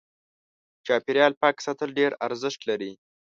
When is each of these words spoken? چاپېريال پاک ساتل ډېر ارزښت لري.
چاپېريال 0.85 1.33
پاک 1.41 1.55
ساتل 1.65 1.89
ډېر 1.99 2.11
ارزښت 2.25 2.59
لري. 2.69 2.91